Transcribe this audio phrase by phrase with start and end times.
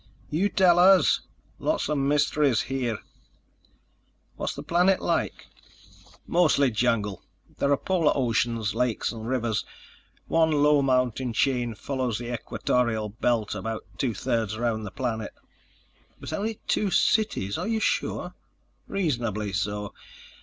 [0.31, 1.21] "You tell us.
[1.59, 2.97] Lots of mysteries here."
[4.35, 5.45] "What's the planet like?"
[6.25, 7.21] "Mostly jungle.
[7.59, 9.63] There are polar oceans, lakes and rivers.
[10.25, 15.33] One low mountain chain follows the equatorial belt about two thirds around the planet."
[16.19, 17.59] "But only two cities.
[17.59, 18.33] Are you sure?"
[18.87, 19.93] "Reasonably so.